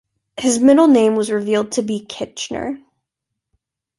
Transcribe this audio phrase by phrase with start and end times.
[0.39, 2.79] His middle name was revealed to be Kitchener.